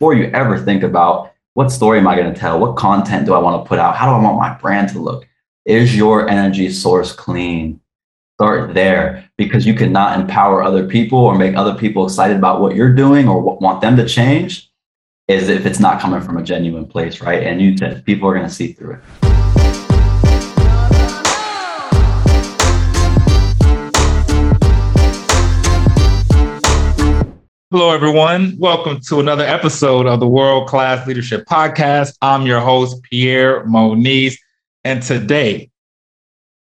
[0.00, 2.58] before you ever think about what story am I going to tell?
[2.58, 3.96] What content do I want to put out?
[3.96, 5.28] How do I want my brand to look?
[5.66, 7.82] Is your energy source clean?
[8.38, 12.74] Start there because you cannot empower other people or make other people excited about what
[12.74, 14.70] you're doing or want them to change
[15.28, 17.42] is if it's not coming from a genuine place, right?
[17.42, 19.89] And you people are going to see through it.
[27.72, 28.56] Hello, everyone.
[28.58, 32.16] Welcome to another episode of the World Class Leadership Podcast.
[32.20, 34.36] I'm your host, Pierre Moniz.
[34.82, 35.70] And today,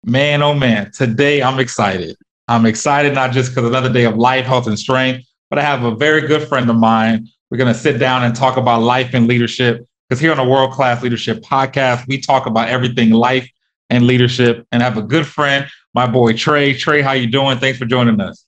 [0.05, 2.15] man, oh man, today I'm excited.
[2.47, 5.83] I'm excited not just because another day of life, health, and strength, but I have
[5.83, 7.27] a very good friend of mine.
[7.49, 10.43] We're going to sit down and talk about life and leadership because here on the
[10.43, 13.49] World Class Leadership Podcast, we talk about everything life
[13.89, 16.77] and leadership and have a good friend, my boy Trey.
[16.77, 17.57] Trey, how you doing?
[17.57, 18.45] Thanks for joining us.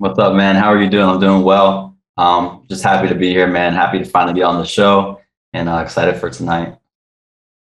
[0.00, 0.54] What's up, man?
[0.54, 1.08] How are you doing?
[1.08, 1.96] I'm doing well.
[2.16, 3.72] Um, just happy to be here, man.
[3.72, 5.20] Happy to finally be on the show
[5.52, 6.76] and uh, excited for tonight.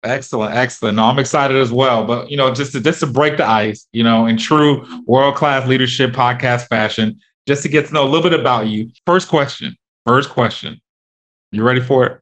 [0.02, 0.96] Excellent, excellent.
[0.96, 2.04] No, I'm excited as well.
[2.04, 5.36] But you know, just to just to break the ice, you know, in true world
[5.36, 8.90] class leadership podcast fashion, just to get to know a little bit about you.
[9.06, 9.76] First question.
[10.04, 10.80] First question.
[11.52, 12.20] You ready for it?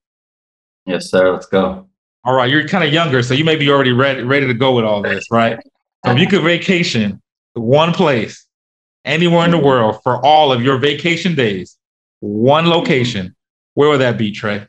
[0.84, 1.32] Yes, sir.
[1.32, 1.88] Let's go.
[2.24, 2.50] All right.
[2.50, 5.00] You're kind of younger, so you may be already ready ready to go with all
[5.00, 5.58] this, right?
[6.04, 7.22] So if you could vacation
[7.54, 8.46] one place
[9.04, 11.76] anywhere in the world for all of your vacation days,
[12.20, 13.34] one location,
[13.74, 14.66] where would that be, Trey?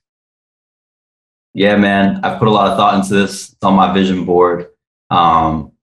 [1.53, 3.51] Yeah, man, I've put a lot of thought into this.
[3.51, 4.67] It's on my vision board.
[5.11, 5.73] Um,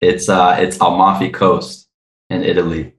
[0.00, 1.88] it's uh, it's Amalfi Coast
[2.30, 2.94] in Italy.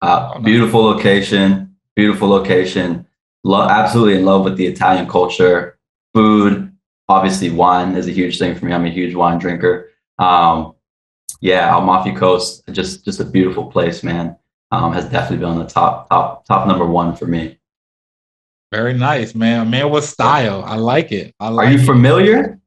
[0.00, 3.06] Uh, oh, beautiful location, beautiful location.
[3.44, 5.78] Lo- absolutely in love with the Italian culture,
[6.14, 6.72] food.
[7.08, 8.72] Obviously, wine is a huge thing for me.
[8.72, 9.90] I'm a huge wine drinker.
[10.18, 10.74] Um,
[11.40, 14.36] yeah, Amalfi Coast, just just a beautiful place, man.
[14.70, 17.58] Um, has definitely been on the top top top number one for me.
[18.70, 19.70] Very nice, man.
[19.70, 20.62] Man with style.
[20.64, 21.34] I like it.
[21.40, 22.58] I like Are you familiar?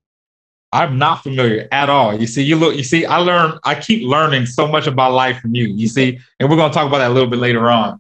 [0.74, 2.18] I'm not familiar at all.
[2.18, 5.40] You see, you look, you see, I learn, I keep learning so much about life
[5.42, 5.66] from you.
[5.66, 8.00] You see, and we're gonna talk about that a little bit later on.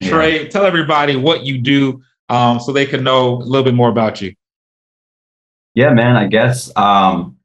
[0.00, 0.10] Yeah.
[0.10, 3.88] Trey, tell everybody what you do um, so they can know a little bit more
[3.88, 4.34] about you.
[5.74, 6.16] Yeah, man.
[6.16, 7.38] I guess um,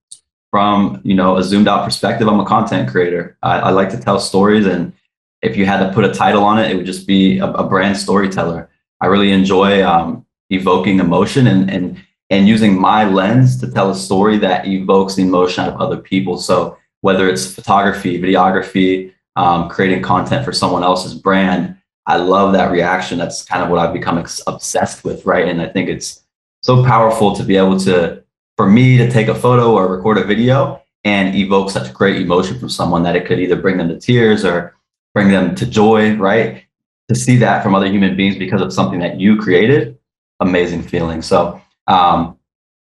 [0.52, 3.38] from you know a zoomed out perspective i'm a content creator.
[3.44, 4.94] I, I, like to tell stories and
[5.42, 7.68] if you had to put a title on it it would just be a, a
[7.68, 8.70] brand storyteller.
[9.02, 11.98] I really enjoy um, evoking emotion and and
[12.30, 15.98] and using my lens to tell a story that evokes the emotion out of other
[15.98, 16.38] people.
[16.38, 21.76] So whether it's photography videography um, creating content for someone else's brand
[22.08, 23.18] i love that reaction.
[23.18, 25.48] That's kind of what i've become ex- obsessed with right?
[25.48, 26.24] And i think it's
[26.64, 28.24] so powerful to be able to
[28.58, 32.60] for me to take a photo or record a video and evoke such great emotion
[32.60, 34.76] from someone that it could either bring them to tears or
[35.14, 36.64] bring them to joy, right?
[37.10, 39.98] To see that from other human beings because of something that you created,
[40.40, 41.22] amazing feeling.
[41.22, 42.38] So um,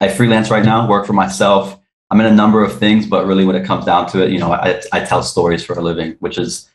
[0.00, 1.78] I freelance right now, work for myself.
[2.10, 4.38] I'm in a number of things, but really when it comes down to it, you
[4.38, 6.68] know, I, I tell stories for a living, which is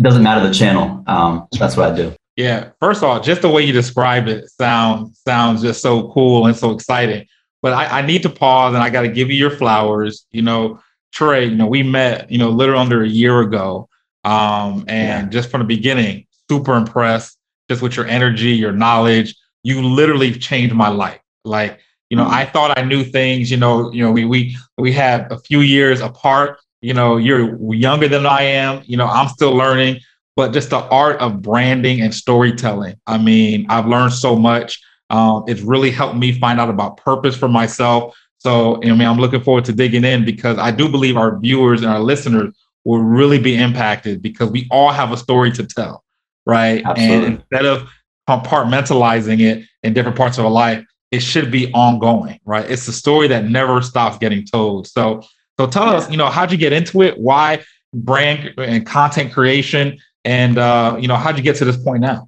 [0.00, 1.02] doesn't matter the channel.
[1.08, 2.14] Um, that's what I do.
[2.36, 2.70] Yeah.
[2.78, 6.56] First of all, just the way you describe it sounds sounds just so cool and
[6.56, 7.26] so exciting.
[7.62, 10.26] But I, I need to pause and I got to give you your flowers.
[10.30, 10.80] You know,
[11.12, 13.88] Trey, you know, we met, you know, little under a year ago.
[14.24, 15.28] Um, and yeah.
[15.30, 19.34] just from the beginning, super impressed just with your energy, your knowledge.
[19.62, 21.20] You literally changed my life.
[21.44, 21.80] Like,
[22.10, 22.34] you know, mm-hmm.
[22.34, 25.60] I thought I knew things, you know, you know, we we we had a few
[25.60, 26.58] years apart.
[26.80, 30.00] You know, you're younger than I am, you know, I'm still learning,
[30.36, 32.94] but just the art of branding and storytelling.
[33.06, 34.80] I mean, I've learned so much.
[35.10, 38.16] Um, it's really helped me find out about purpose for myself.
[38.38, 41.82] So, I mean, I'm looking forward to digging in because I do believe our viewers
[41.82, 42.54] and our listeners
[42.84, 46.04] will really be impacted because we all have a story to tell,
[46.46, 46.82] right?
[46.84, 47.26] Absolutely.
[47.26, 47.90] And instead of
[48.28, 52.70] compartmentalizing it in different parts of our life, it should be ongoing, right?
[52.70, 54.86] It's a story that never stops getting told.
[54.86, 55.22] So,
[55.58, 55.94] so tell yeah.
[55.94, 57.18] us, you know, how'd you get into it?
[57.18, 57.64] Why
[57.94, 59.98] brand and content creation?
[60.24, 62.27] And uh, you know, how'd you get to this point now?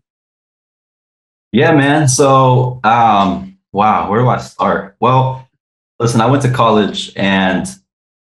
[1.53, 2.07] Yeah, man.
[2.09, 4.97] So, um, wow, where do I start?
[5.01, 5.49] Well,
[5.99, 7.67] listen, I went to college and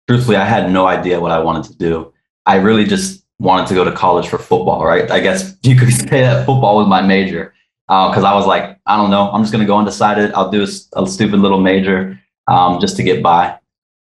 [0.08, 2.14] truthfully, I had no idea what I wanted to do.
[2.46, 5.10] I really just wanted to go to college for football, right?
[5.12, 7.54] I guess you could say that football was my major
[7.88, 10.32] because uh, I was like, I don't know, I'm just going to go undecided.
[10.34, 13.58] I'll do a, a stupid little major um, just to get by.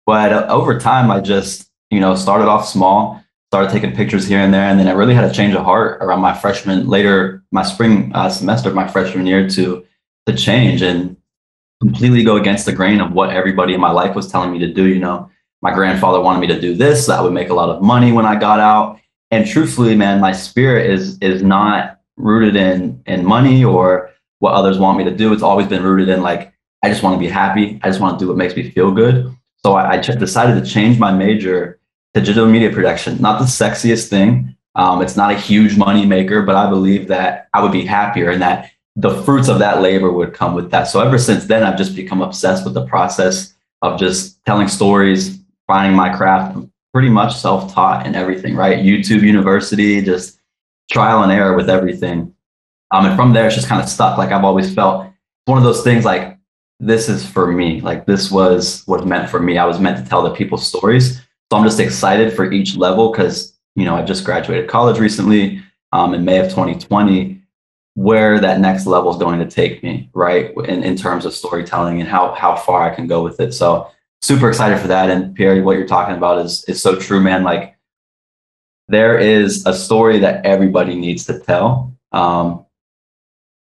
[0.05, 3.23] But uh, over time, I just, you know, started off small
[3.55, 4.63] started taking pictures here and there.
[4.63, 8.11] And then I really had a change of heart around my freshman, later my spring
[8.13, 9.85] uh, semester of my freshman year to
[10.27, 11.15] to change and
[11.81, 14.73] completely go against the grain of what everybody in my life was telling me to
[14.73, 14.87] do.
[14.87, 15.29] You know,
[15.61, 17.07] my grandfather wanted me to do this.
[17.07, 18.99] I would make a lot of money when I got out.
[19.31, 24.77] And truthfully, man, my spirit is is not rooted in in money or what others
[24.79, 25.31] want me to do.
[25.31, 26.51] It's always been rooted in like,
[26.83, 27.79] I just want to be happy.
[27.83, 29.33] I just want to do what makes me feel good.
[29.63, 31.79] So I, I ch- decided to change my major
[32.21, 33.21] digital media production.
[33.21, 34.55] Not the sexiest thing.
[34.75, 38.29] Um, it's not a huge money maker, but I believe that I would be happier
[38.29, 40.85] and that the fruits of that labor would come with that.
[40.85, 45.39] So ever since then, I've just become obsessed with the process of just telling stories,
[45.67, 48.79] finding my craft, I'm pretty much self-taught and everything, right?
[48.79, 50.39] YouTube University, just
[50.89, 52.33] trial and error with everything.
[52.91, 54.17] Um, and from there, it's just kind of stuck.
[54.17, 55.07] Like I've always felt
[55.45, 56.37] one of those things like
[56.79, 57.81] this is for me.
[57.81, 59.57] Like this was what's meant for me.
[59.57, 61.21] I was meant to tell the people stories.
[61.55, 66.13] I'm just excited for each level because, you know, I just graduated college recently um,
[66.13, 67.41] in May of 2020
[67.95, 70.53] where that next level is going to take me, right?
[70.67, 73.53] In, in terms of storytelling and how, how far I can go with it.
[73.53, 73.89] So
[74.21, 75.09] super excited for that.
[75.09, 77.43] And Pierre, what you're talking about is, is so true, man.
[77.43, 77.77] Like
[78.89, 82.65] there is a story that everybody needs to tell um,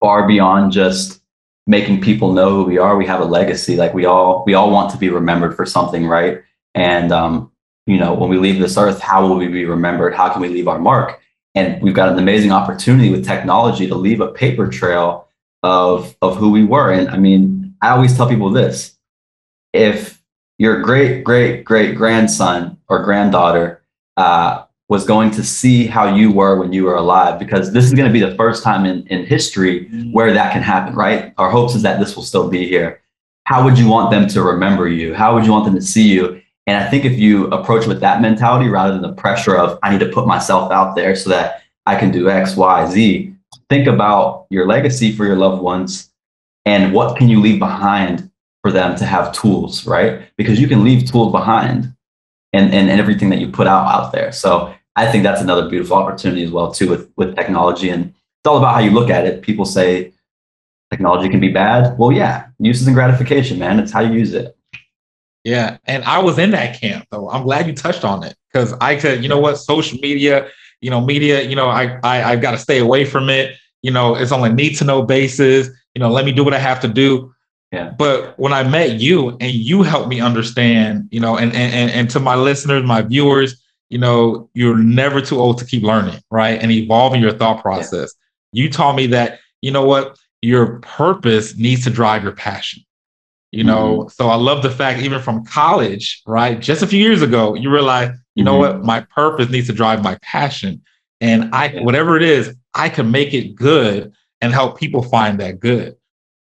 [0.01, 1.21] far beyond just
[1.69, 2.97] making people know who we are.
[2.97, 3.77] We have a legacy.
[3.77, 6.43] Like we all, we all want to be remembered for something, right?
[6.75, 7.53] And, um,
[7.87, 10.15] you know, when we leave this earth, how will we be remembered?
[10.15, 11.21] How can we leave our mark?
[11.55, 15.29] and we've got an amazing opportunity with technology to leave a paper trail
[15.63, 16.93] of of who we were.
[16.93, 18.97] And i mean i always tell people this
[19.73, 20.23] if
[20.59, 23.83] your great great great grandson or granddaughter
[24.17, 27.95] uh, was going to see how you were when you were alive because this is
[27.95, 31.33] going to be the first time in, in history where that can happen right?
[31.39, 33.01] Our hopes is that this will still be here.
[33.45, 35.15] How would you want them to remember you?
[35.15, 38.01] How would you want them to see you and I think if you approach with
[38.01, 41.31] that mentality rather than the pressure of I need to put myself out there so
[41.31, 43.35] that I can do X, Y, Z,
[43.69, 46.11] think about your legacy for your loved ones
[46.65, 48.31] and what can you leave behind
[48.63, 50.23] for them to have tools, right?
[50.37, 51.95] Because you can leave tools behind
[52.55, 54.33] and, and, and everything that you put out out there.
[54.33, 57.91] So I think that's another beautiful opportunity as well too with, with technology.
[57.91, 59.43] And it's all about how you look at it.
[59.43, 60.13] People say
[60.91, 61.99] technology can be bad.
[61.99, 63.79] Well, yeah, uses and gratification, man.
[63.79, 64.57] It's how you use it.
[65.45, 65.77] Yeah.
[65.85, 67.29] And I was in that camp though.
[67.29, 70.49] I'm glad you touched on it because I said, you know what, social media,
[70.81, 73.57] you know, media, you know, I, I I've got to stay away from it.
[73.83, 75.69] You know, it's on a need to know basis.
[75.95, 77.35] You know, let me do what I have to do.
[77.73, 77.91] Yeah.
[77.91, 82.09] But when I met you and you helped me understand, you know, and and and
[82.11, 86.61] to my listeners, my viewers, you know, you're never too old to keep learning, right?
[86.63, 88.15] And evolving your thought process.
[88.53, 88.65] Yeah.
[88.65, 92.83] You taught me that, you know what, your purpose needs to drive your passion
[93.55, 94.01] you know?
[94.01, 94.09] Mm-hmm.
[94.09, 97.71] so i love the fact even from college right just a few years ago you
[97.71, 98.53] realize you mm-hmm.
[98.53, 98.85] know what?
[98.85, 100.83] My purpose needs to drive my passion.
[101.21, 105.61] And i whatever it is i can make it good and help people find that
[105.61, 105.97] good.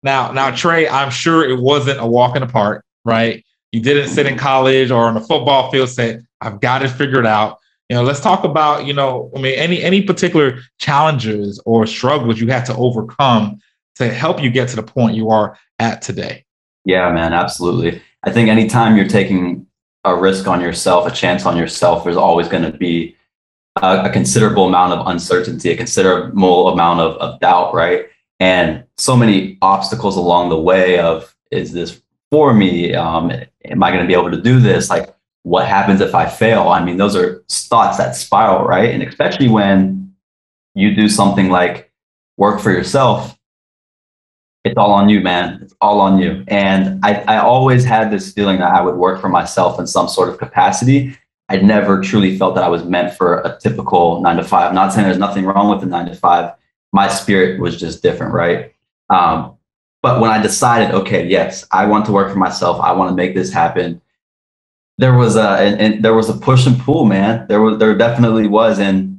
[0.03, 3.45] Now now trey i'm sure it wasn't a walk in the park right?
[3.71, 4.41] You didn't sit in mm-hmm.
[4.41, 7.59] college or on a football field say i've got it figured out.
[7.89, 12.37] You know let's talk about you know i mean any any particular challenges or struggles
[12.37, 13.59] you had to overcome
[13.95, 16.43] to help you get to the point you are at today
[16.87, 18.01] yeah, man, absolutely.
[18.23, 19.67] I think anytime you're taking
[20.05, 23.13] a risk on yourself, a chance on yourself, there's always going to be
[23.81, 28.05] a, a, considerable amount of uncertainty, a considerable amount of, of doubt, right?
[28.39, 32.01] And so many obstacles along the way of is this
[32.31, 32.93] for me?
[32.93, 33.33] Um,
[33.65, 34.89] am I going to be able to do this?
[34.89, 35.13] Like,
[35.43, 36.69] what happens if I fail?
[36.69, 38.93] I mean, those are thoughts that spiral, right?
[38.93, 40.15] And especially when
[40.73, 41.91] you do something like
[42.37, 43.36] work for yourself,
[44.67, 45.59] it's all on you, man.
[45.61, 46.43] It's all on you.
[46.47, 50.07] And I, I always had this feeling that I would work for myself in some
[50.07, 51.17] sort of capacity.
[51.49, 54.69] I never truly felt that I was meant for a typical nine to five.
[54.69, 56.53] I'm not saying there's nothing wrong with the nine to five.
[56.91, 58.73] My spirit was just different, right?
[59.09, 59.57] Um,
[60.03, 62.81] but when I decided, okay, yes, I want to work for myself.
[62.81, 64.01] I want to make this happen.
[64.97, 67.47] There was a and, and there was a push and pull, man.
[67.47, 69.16] There was there definitely was, and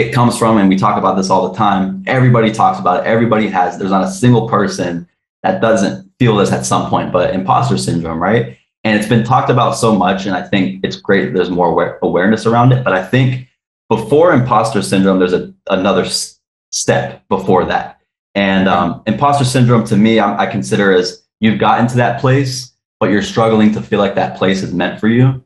[0.00, 2.02] it comes from, and we talk about this all the time.
[2.06, 3.06] Everybody talks about it.
[3.06, 3.78] Everybody has.
[3.78, 5.06] There's not a single person
[5.42, 8.56] that doesn't feel this at some point, but imposter syndrome, right?
[8.84, 11.34] And it's been talked about so much, and I think it's great.
[11.34, 13.46] There's more aware- awareness around it, but I think
[13.90, 16.40] before imposter syndrome, there's a, another s-
[16.70, 18.00] step before that.
[18.34, 22.72] And um, imposter syndrome, to me, I, I consider as you've gotten to that place,
[23.00, 25.42] but you're struggling to feel like that place is meant for you.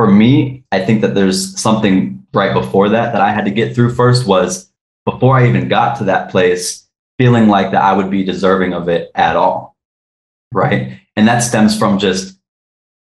[0.00, 3.74] For me, I think that there's something right before that that I had to get
[3.74, 4.72] through first was
[5.04, 6.88] before I even got to that place,
[7.18, 9.76] feeling like that I would be deserving of it at all.
[10.54, 10.98] Right.
[11.16, 12.38] And that stems from just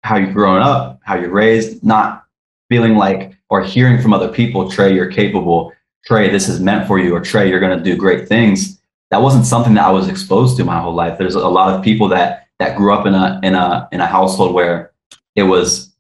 [0.03, 2.23] how you've grown up, how you're raised, not
[2.69, 5.73] feeling like or hearing from other people, Trey, you're capable.
[6.05, 8.79] Trey, this is meant for you, or Trey, you're going to do great things.
[9.11, 11.17] That wasn't something that I was exposed to my whole life.
[11.17, 14.07] There's a lot of people that that grew up in a in a in a
[14.07, 14.93] household where
[15.35, 15.93] it was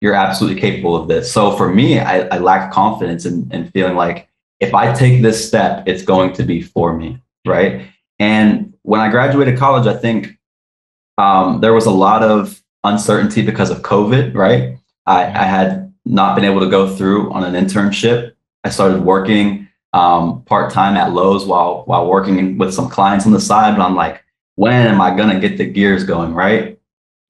[0.00, 1.32] you're absolutely capable of this.
[1.32, 4.28] So for me, I, I lack confidence in, in feeling like
[4.58, 7.20] if I take this step, it's going to be for me.
[7.46, 7.86] Right.
[8.18, 10.38] And when I graduated college, I think
[11.18, 14.78] um, there was a lot of uncertainty because of COVID, right?
[15.06, 18.32] I, I, had not been able to go through on an internship.
[18.64, 23.32] I started working um, part time at Lowe's while while working with some clients on
[23.32, 23.76] the side.
[23.76, 24.22] But I'm like,
[24.54, 26.78] when am I gonna get the gears going, right?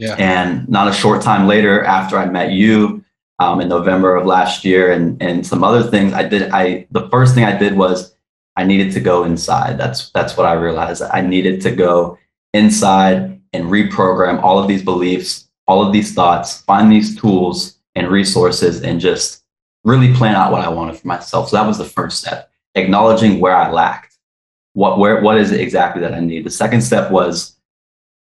[0.00, 0.16] Yeah.
[0.19, 3.04] And not a short time later, after I met you
[3.38, 6.50] um, in November of last year, and and some other things, I did.
[6.50, 8.14] I the first thing I did was
[8.57, 9.78] I needed to go inside.
[9.78, 11.02] That's that's what I realized.
[11.02, 12.19] I needed to go
[12.54, 18.09] inside and reprogram all of these beliefs, all of these thoughts, find these tools and
[18.09, 19.42] resources, and just
[19.85, 21.49] really plan out what I wanted for myself.
[21.49, 24.16] So that was the first step, acknowledging where I lacked.
[24.73, 26.45] What where what is it exactly that I need?
[26.45, 27.57] The second step was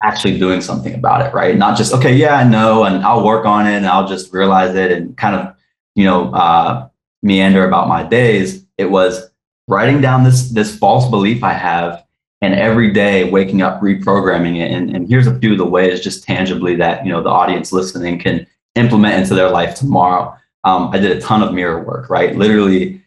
[0.02, 1.56] actually doing something about it, right?
[1.56, 4.74] Not just okay, yeah, I know, and I'll work on it, and I'll just realize
[4.74, 5.54] it, and kind of
[5.94, 6.88] you know uh,
[7.22, 8.64] meander about my days.
[8.78, 9.30] It was
[9.68, 12.06] writing down this this false belief I have
[12.42, 16.00] and every day waking up reprogramming it and, and here's a few of the ways
[16.00, 20.34] just tangibly that you know the audience listening can implement into their life tomorrow
[20.64, 23.02] um, i did a ton of mirror work right literally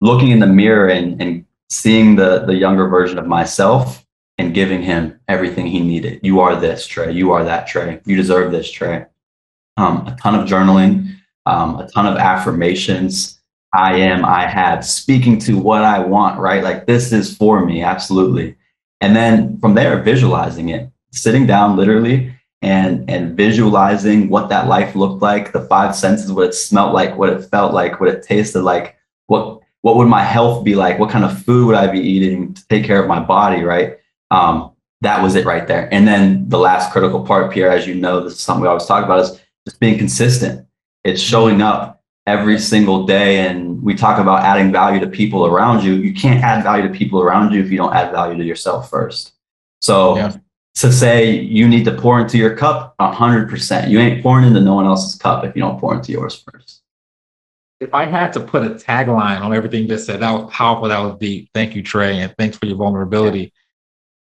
[0.00, 4.06] looking in the mirror and, and seeing the the younger version of myself
[4.42, 8.16] and giving him everything he needed you are this trey you are that trey you
[8.16, 9.04] deserve this trey
[9.76, 11.14] um, a ton of journaling
[11.46, 13.40] um, a ton of affirmations
[13.74, 16.62] I am, I have, speaking to what I want, right?
[16.62, 18.54] Like this is for me, absolutely.
[19.00, 24.94] And then from there, visualizing it, sitting down literally and and visualizing what that life
[24.94, 28.22] looked like, the five senses, what it smelled like, what it felt like, what it
[28.22, 28.96] tasted like,
[29.26, 32.54] what what would my health be like, what kind of food would I be eating
[32.54, 33.98] to take care of my body, right?
[34.32, 34.72] Um,
[35.02, 35.92] that was it right there.
[35.92, 38.86] And then the last critical part, Pierre, as you know, this is something we always
[38.86, 40.66] talk about, is just being consistent.
[41.04, 43.46] It's showing up every single day.
[43.46, 45.94] And we talk about adding value to people around you.
[45.94, 48.88] You can't add value to people around you if you don't add value to yourself
[48.88, 49.32] first.
[49.80, 50.36] So yeah.
[50.76, 54.74] to say you need to pour into your cup 100% you ain't pouring into no
[54.74, 56.82] one else's cup if you don't pour into yours first.
[57.80, 60.88] If i had to put a tagline on everything that said that was powerful.
[60.88, 61.50] That was deep.
[61.52, 63.52] Thank you trey and thanks for your vulnerability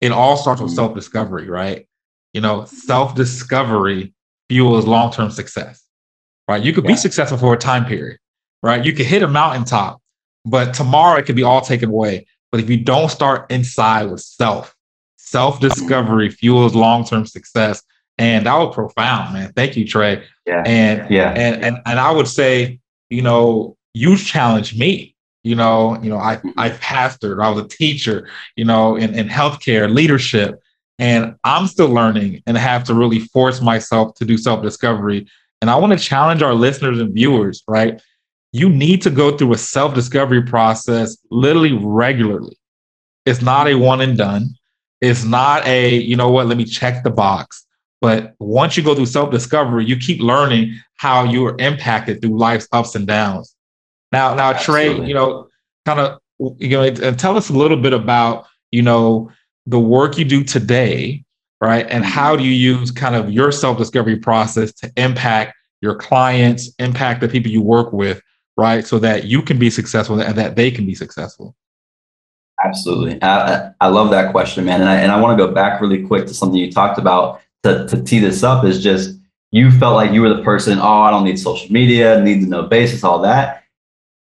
[0.01, 0.77] it all starts with mm-hmm.
[0.77, 1.88] self-discovery right
[2.34, 4.13] you know self-discovery
[4.50, 5.89] fuels long-term success
[6.50, 6.63] right?
[6.63, 6.91] You could yeah.
[6.91, 8.18] be successful for a time period,
[8.63, 8.84] right?
[8.84, 10.01] You could hit a mountaintop,
[10.44, 12.25] but tomorrow it could be all taken away.
[12.51, 14.75] But if you don't start inside with self,
[15.15, 17.84] self discovery fuels long term success.
[18.18, 19.53] And that was profound, man.
[19.53, 20.25] Thank you, Trey.
[20.46, 20.63] Yeah.
[20.65, 21.29] And yeah.
[21.29, 22.79] And and and I would say,
[23.10, 25.15] you know, you challenged me.
[25.43, 29.27] You know, you know, I I pastored, I was a teacher, you know, in, in
[29.27, 30.60] healthcare, leadership.
[30.98, 35.27] And I'm still learning and have to really force myself to do self-discovery
[35.62, 38.01] and I want to challenge our listeners and viewers, right?
[38.51, 42.58] You need to go through a self discovery process literally regularly.
[43.25, 44.55] It's not a one and done.
[45.01, 47.65] It's not a, you know what, let me check the box.
[48.01, 52.38] But once you go through self discovery, you keep learning how you are impacted through
[52.38, 53.55] life's ups and downs.
[54.12, 54.96] Now, now, Absolutely.
[54.98, 55.48] Trey, you know,
[55.86, 56.20] kind of,
[56.58, 59.32] you know, and tell us a little bit about, you know,
[59.66, 61.24] the work you do today
[61.62, 61.86] right?
[61.89, 62.13] And mm-hmm.
[62.13, 67.22] how do you use kind of your self discovery process to impact your clients, impact
[67.22, 68.22] the people you work with,
[68.58, 68.86] right?
[68.86, 71.56] So that you can be successful and that they can be successful.
[72.63, 73.22] Absolutely.
[73.24, 74.82] I, I love that question, man.
[74.82, 77.42] And I, and I want to go back really quick to something you talked about
[77.63, 79.18] to, to tee this up is just
[79.51, 82.48] you felt like you were the person, oh, I don't need social media, need to
[82.48, 83.59] know basis, all that.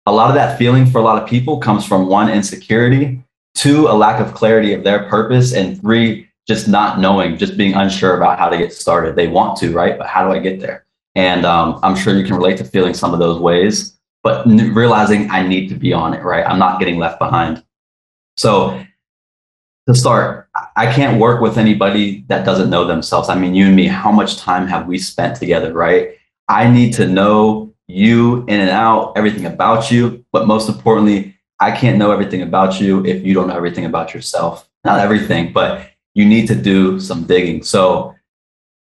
[0.08, 3.22] A lot of that feeling for a lot of people comes from one, insecurity,
[3.56, 7.74] two, a lack of clarity of their purpose, and three, just not knowing, just being
[7.74, 9.18] unsure about how to get started.
[9.18, 9.98] They want to, right?
[9.98, 10.86] But how do I get there?
[11.16, 15.30] And um, I'm sure you can relate to feeling some of those ways, but realizing
[15.30, 16.46] I need to be on it, right?
[16.46, 17.62] I'm not getting left behind.
[18.38, 18.82] So
[19.90, 20.48] to start,
[20.78, 23.28] I can't work with anybody that doesn't know themselves.
[23.28, 26.18] I mean, you and me, how much time have we spent together, right?
[26.48, 30.25] I need to know you in and out, everything about you.
[30.32, 34.13] But most importantly, I can't know everything about you if you don't know everything about
[34.13, 34.70] yourself.
[34.84, 37.63] Not everything, but you need to do some digging.
[37.63, 38.15] So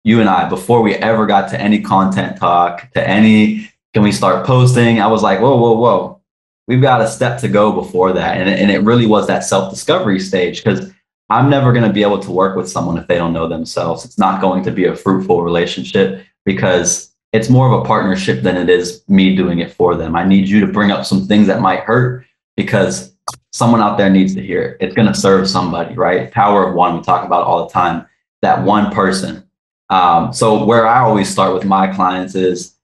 [0.04, 4.12] you and I, before we ever got to any content talk, to any, can we
[4.12, 5.00] start posting?
[5.00, 6.20] I was like, whoa, whoa, whoa.
[6.68, 8.37] We've got a step to go before that.
[8.37, 10.92] And, and it really was that self discovery stage because
[11.28, 14.04] I'm never going to be able to work with someone if they don't know themselves.
[14.04, 18.56] It's not going to be a fruitful relationship because it's more of a partnership than
[18.56, 20.14] it is me doing it for them.
[20.14, 23.14] I need you to bring up some things that might hurt because
[23.52, 24.76] someone out there needs to hear it.
[24.80, 26.30] It's going to serve somebody, right?
[26.30, 28.06] Power of one, we talk about all the time,
[28.42, 29.48] that one person.
[29.88, 32.76] Um, so, where I always start with my clients is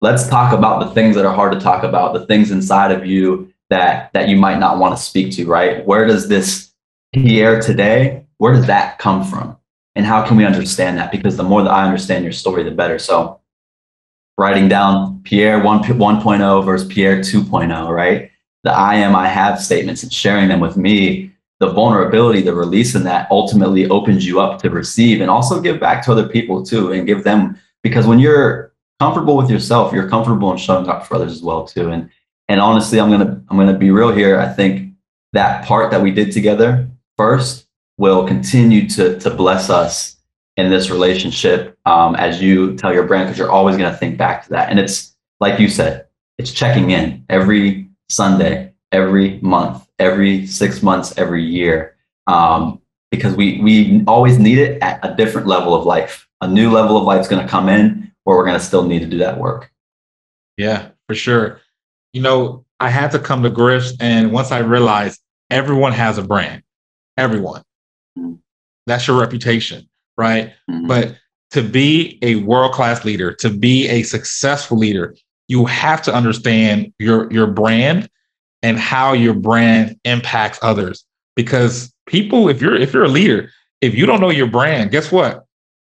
[0.00, 3.06] let's talk about the things that are hard to talk about, the things inside of
[3.06, 5.84] you that, that you might not want to speak to, right?
[5.86, 6.72] Where does this
[7.12, 9.56] Pierre today, where does that come from?
[9.94, 11.12] And how can we understand that?
[11.12, 12.98] Because the more that I understand your story, the better.
[12.98, 13.41] So
[14.38, 18.30] writing down Pierre 1, 1.0 versus Pierre 2.0, right?
[18.64, 22.94] The I am, I have statements and sharing them with me, the vulnerability, the release
[22.94, 26.64] in that ultimately opens you up to receive and also give back to other people
[26.64, 31.06] too and give them, because when you're comfortable with yourself, you're comfortable in showing up
[31.06, 31.90] for others as well too.
[31.90, 32.08] And,
[32.48, 34.38] and honestly, I'm to, I'm to be real here.
[34.38, 34.94] I think
[35.32, 37.66] that part that we did together first
[37.98, 40.16] will continue to, to bless us
[40.56, 44.18] in this relationship um, as you tell your brand because you're always going to think
[44.18, 44.70] back to that.
[44.70, 46.06] And it's like you said
[46.38, 52.80] it's checking in every sunday every month every six months every year um,
[53.10, 56.28] because we we always need it at a different level of life.
[56.40, 58.84] A new level of life is going to come in where we're going to still
[58.84, 59.70] need to do that work.
[60.56, 61.60] Yeah for sure.
[62.12, 66.22] You know i had to come to grips and once i realized everyone has a
[66.22, 66.62] brand.
[67.16, 67.62] Everyone.
[68.18, 68.34] Mm-hmm.
[68.86, 70.52] that's your reputation right?
[70.70, 70.86] Mm-hmm.
[70.86, 71.16] But
[71.52, 75.14] to be a world class leader, to be a successful leader,
[75.48, 78.08] you have to understand your your brand
[78.62, 81.04] and how your brand impacts others.
[81.36, 83.50] Because people, if you're if you're a leader,
[83.80, 85.44] if you don't know your brand, guess what?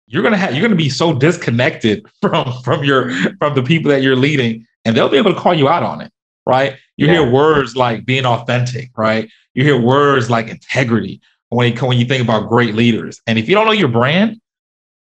[0.07, 4.01] You're gonna have you're gonna be so disconnected from from your from the people that
[4.01, 6.11] you're leading, and they'll be able to call you out on it,
[6.45, 6.77] right?
[6.97, 7.13] You yeah.
[7.13, 9.29] hear words like being authentic, right?
[9.55, 13.21] You hear words like integrity, when you, when you think about great leaders.
[13.27, 14.39] And if you don't know your brand,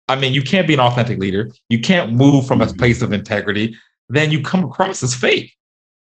[0.08, 1.51] I mean, you can't be an authentic leader.
[1.70, 2.77] You can't move from a mm-hmm.
[2.77, 3.75] place of integrity.
[4.10, 5.54] Then you come across as fake.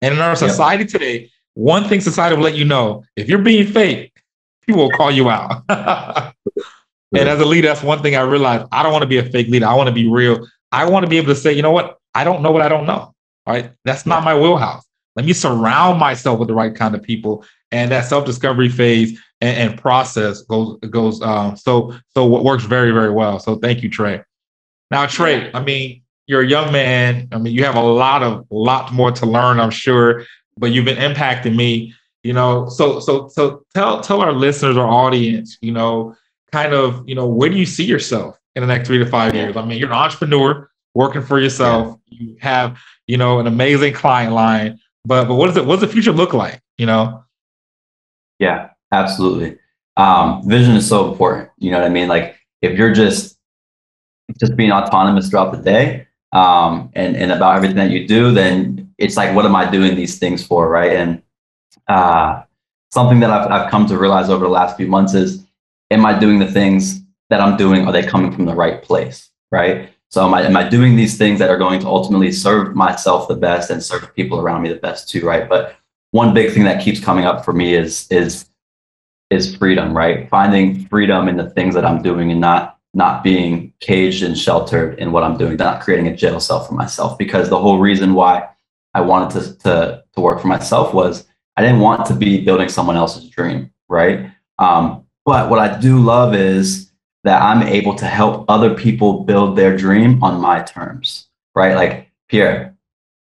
[0.01, 0.93] And in our society yep.
[0.93, 4.13] today, one thing society will let you know if you're being fake,
[4.63, 5.63] people will call you out.
[5.69, 8.67] and as a leader, that's one thing I realized.
[8.73, 9.67] I don't want to be a fake leader.
[9.67, 10.47] I want to be real.
[10.73, 11.99] I want to be able to say, you know what?
[12.15, 13.15] I don't know what I don't know.
[13.47, 13.71] All right.
[13.85, 14.85] That's not my wheelhouse.
[15.15, 17.45] Let me surround myself with the right kind of people.
[17.71, 22.93] And that self-discovery phase and, and process goes goes um, so so what works very
[22.93, 23.39] very well.
[23.39, 24.23] So thank you, Trey.
[24.91, 27.29] Now, Trey, I mean, you're a young man.
[27.33, 30.25] I mean, you have a lot of lot more to learn, I'm sure,
[30.57, 31.95] but you've been impacting me.
[32.23, 36.15] You know, so so so tell tell our listeners our audience, you know,
[36.53, 39.35] kind of, you know, where do you see yourself in the next three to five
[39.35, 39.57] years?
[39.57, 41.99] I mean, you're an entrepreneur working for yourself.
[42.11, 45.89] You have, you know, an amazing client line, but but what does it what does
[45.89, 46.61] the future look like?
[46.79, 47.25] You know?
[48.39, 48.69] Yeah.
[48.93, 49.59] Absolutely.
[49.97, 51.51] Um, vision is so important.
[51.59, 52.09] You know what I mean?
[52.09, 53.39] Like if you're just
[54.39, 58.93] just being autonomous throughout the day um, and and about everything that you do, then
[58.99, 60.93] it's like, what am I doing these things for, right?
[60.93, 61.23] And
[61.89, 62.43] uh,
[62.91, 65.45] something that I've I've come to realize over the last few months is,
[65.91, 67.01] am I doing the things
[67.31, 67.87] that I'm doing?
[67.87, 69.91] Are they coming from the right place, right?
[70.11, 73.29] So am I am I doing these things that are going to ultimately serve myself
[73.29, 75.49] the best and serve people around me the best too, right?
[75.49, 75.77] But
[76.11, 78.47] one big thing that keeps coming up for me is is
[79.33, 80.29] is freedom, right?
[80.29, 84.99] Finding freedom in the things that I'm doing and not not being caged and sheltered
[84.99, 87.17] in what I'm doing, not creating a jail cell for myself.
[87.17, 88.49] Because the whole reason why
[88.95, 92.69] I wanted to to, to work for myself was I didn't want to be building
[92.69, 94.31] someone else's dream, right?
[94.59, 96.91] Um, but what I do love is
[97.25, 101.77] that I'm able to help other people build their dream on my terms, right?
[101.77, 102.77] Like Pierre,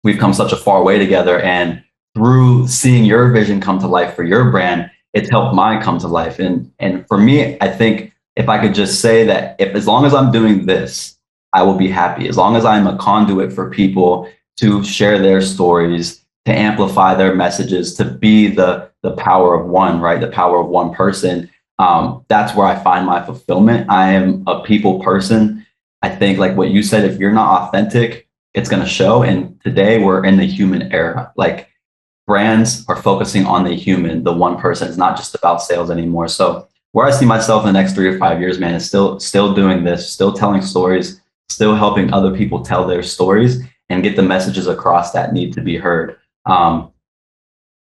[0.03, 1.83] we've come such a far way together, and
[2.15, 6.09] through seeing your vision come to life for your brand, it's helped mine come to
[6.09, 6.39] life.
[6.39, 10.05] And and for me, I think if I could just say that if as long
[10.05, 11.17] as I'm doing this,
[11.53, 12.29] I will be happy.
[12.29, 17.35] As long as I'm a conduit for people to share their stories, to amplify their
[17.35, 20.21] messages, to be the the power of one, right?
[20.21, 21.51] The power of one person.
[21.79, 23.91] Um, that's where I find my fulfillment.
[23.91, 25.67] I am a people person.
[26.03, 29.23] I think, like what you said, if you're not authentic, it's to show.
[29.23, 31.33] And today we're in the human era.
[31.37, 31.69] Like
[32.27, 34.89] brands are focusing on the human, the one person.
[34.89, 36.29] It's not just about sales anymore.
[36.29, 39.19] So where I see myself in the next three or five years, man, is still
[39.21, 44.17] still doing this, still telling stories, still helping other people tell their stories and get
[44.17, 46.17] the messages across that need to be heard.
[46.47, 46.93] Um,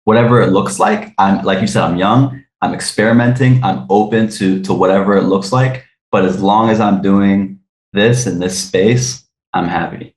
[0.03, 2.43] whatever it looks like, I'm like you said, I'm young.
[2.61, 3.63] I'm experimenting.
[3.63, 5.85] I'm open to to whatever it looks like.
[6.11, 7.59] But as long as I'm doing
[7.93, 10.14] this in this space, I'm happy.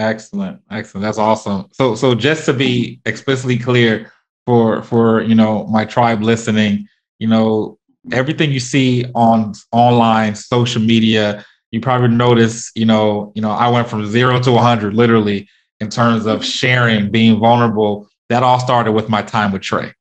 [0.00, 1.02] Excellent, excellent.
[1.02, 1.66] That's awesome.
[1.72, 4.12] So, so just to be explicitly clear
[4.46, 7.78] for for you know my tribe listening, you know
[8.12, 13.68] everything you see on online social media, you probably notice, you know, you know, I
[13.68, 15.48] went from zero to 100 literally
[15.80, 18.08] in terms of sharing, being vulnerable.
[18.28, 19.92] That all started with my time with Trey.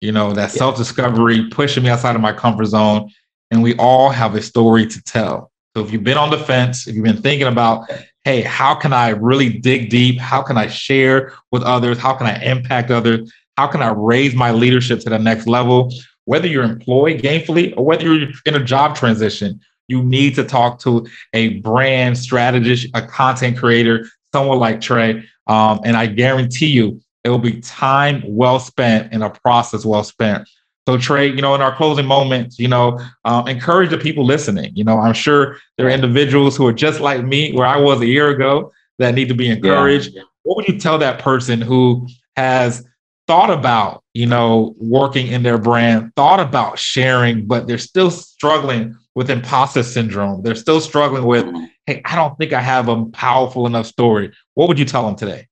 [0.00, 0.58] You know, that yeah.
[0.58, 3.10] self discovery, pushing me outside of my comfort zone,
[3.50, 5.50] and we all have a story to tell.
[5.76, 7.90] So if you've been on the fence, if you've been thinking about,
[8.28, 10.18] hey, how can I really dig deep?
[10.18, 11.98] How can I share with others?
[11.98, 13.32] How can I impact others?
[13.56, 15.90] How can I raise my leadership to the next level?
[16.28, 20.78] whether you're employed gainfully or whether you're in a job transition, you need to talk
[20.78, 25.24] to a brand strategist, a content creator, someone like Trey.
[25.46, 30.04] Um, and I guarantee you, it will be time well spent and a process well
[30.04, 30.46] spent.
[30.88, 34.72] So Trey, you know, in our closing moments, you know, um, encourage the people listening.
[34.74, 38.00] You know, I'm sure there are individuals who are just like me, where I was
[38.00, 40.14] a year ago, that need to be encouraged.
[40.14, 40.22] Yeah.
[40.44, 42.86] What would you tell that person who has
[43.26, 48.96] thought about, you know, working in their brand, thought about sharing, but they're still struggling
[49.14, 50.42] with imposter syndrome.
[50.42, 51.44] They're still struggling with,
[51.84, 54.32] hey, I don't think I have a powerful enough story.
[54.54, 55.48] What would you tell them today?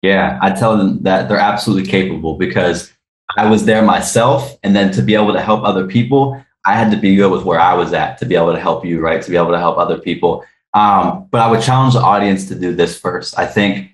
[0.00, 2.90] Yeah, I tell them that they're absolutely capable because
[3.36, 4.56] I was there myself.
[4.62, 7.44] And then to be able to help other people, I had to be good with
[7.44, 9.22] where I was at to be able to help you, right?
[9.22, 10.44] To be able to help other people.
[10.74, 13.38] Um, but I would challenge the audience to do this first.
[13.38, 13.90] I think,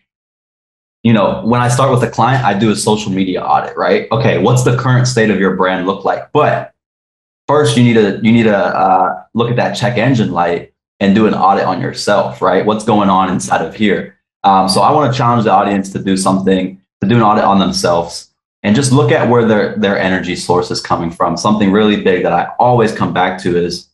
[1.03, 4.07] you know, when I start with a client, I do a social media audit, right?
[4.13, 6.31] Okay, what's the current state of your brand look like?
[6.33, 6.75] But
[7.47, 11.15] first, you need to you need to uh, look at that check engine light and
[11.15, 12.67] do an audit on yourself, right?
[12.67, 14.19] What's going on inside of here?
[14.45, 17.45] Um, so I want to challenge the audience to do something, to do an audit
[17.45, 18.28] on themselves
[18.69, 21.39] and just look at where their, their energy source is coming from.
[21.39, 23.89] Something really big that I always come back to is,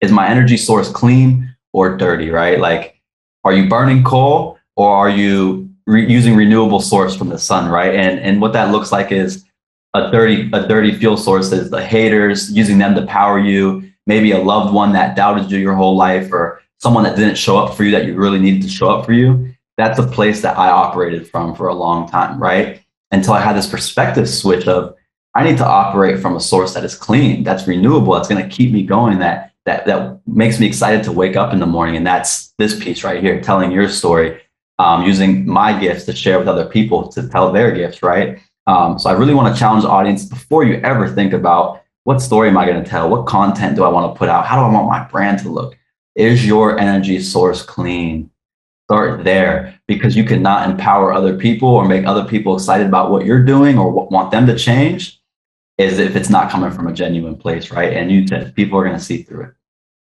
[0.00, 2.60] is my energy source clean or dirty, right?
[2.60, 3.00] Like,
[3.42, 7.92] are you burning coal or are you re- using renewable source from the sun, right?
[7.92, 9.44] And, and what that looks like is
[9.92, 14.30] a dirty, a dirty fuel source is the haters using them to power you, maybe
[14.30, 17.76] a loved one that doubted you your whole life or someone that didn't show up
[17.76, 19.52] for you that you really needed to show up for you.
[19.76, 22.84] That's a place that I operated from for a long time, right?
[23.12, 24.94] Until I had this perspective switch of
[25.34, 28.56] I need to operate from a source that is clean, that's renewable, that's going to
[28.56, 31.96] keep me going, that that that makes me excited to wake up in the morning.
[31.96, 34.40] And that's this piece right here, telling your story,
[34.78, 38.40] um, using my gifts to share with other people to tell their gifts, right?
[38.66, 42.22] Um, so I really want to challenge the audience before you ever think about what
[42.22, 43.10] story am I going to tell?
[43.10, 44.46] What content do I want to put out?
[44.46, 45.76] How do I want my brand to look?
[46.14, 48.29] Is your energy source clean?
[48.90, 53.24] Start there because you cannot empower other people or make other people excited about what
[53.24, 55.20] you're doing or want them to change
[55.78, 57.92] is if it's not coming from a genuine place, right?
[57.92, 59.50] And you people are going to see through it.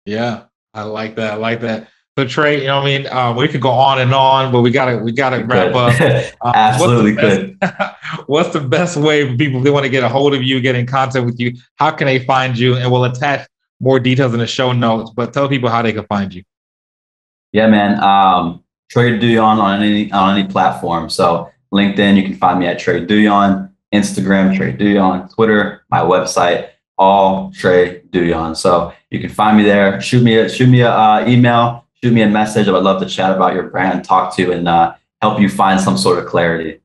[0.07, 1.33] Yeah, I like that.
[1.33, 1.88] I like that.
[2.17, 4.71] So Trey, you know, I mean, um, we could go on and on, but we
[4.71, 5.95] gotta we gotta wrap up.
[6.41, 7.59] Um, Absolutely what's good.
[8.27, 10.75] what's the best way for people they want to get a hold of you, get
[10.75, 11.53] in contact with you?
[11.77, 12.77] How can they find you?
[12.77, 13.49] And we'll attach
[13.81, 15.11] more details in the show notes.
[15.11, 16.43] But tell people how they can find you.
[17.53, 18.01] Yeah, man.
[18.03, 21.11] Um, Trey Duyon on any on any platform.
[21.11, 23.68] So LinkedIn, you can find me at Trey Duyon.
[23.92, 28.57] Instagram, Trey Duyon, Twitter, my website, all Trey Duyon.
[28.57, 30.01] So you can find me there.
[30.01, 31.87] Shoot me a shoot me a uh, email.
[32.03, 32.68] Shoot me a message.
[32.68, 35.81] I would love to chat about your brand, talk to, and uh, help you find
[35.81, 36.81] some sort of clarity.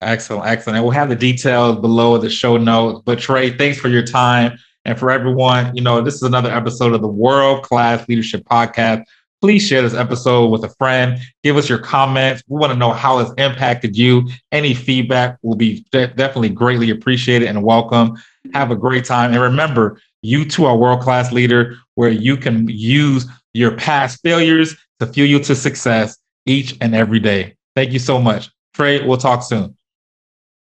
[0.00, 0.76] Excellent, excellent.
[0.76, 3.02] And we'll have the details below the show notes.
[3.04, 4.58] But Trey, thanks for your time.
[4.84, 9.04] And for everyone, you know, this is another episode of the World Class Leadership Podcast
[9.44, 11.20] please share this episode with a friend.
[11.42, 12.42] Give us your comments.
[12.48, 14.26] We want to know how it's impacted you.
[14.52, 18.16] Any feedback will be de- definitely greatly appreciated and welcome.
[18.54, 19.34] Have a great time.
[19.34, 24.76] And remember, you too are world class leader where you can use your past failures
[25.00, 27.54] to fuel you to success each and every day.
[27.76, 28.48] Thank you so much.
[28.72, 29.76] Trey, we'll talk soon.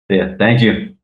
[0.09, 0.97] Yeah, thank you.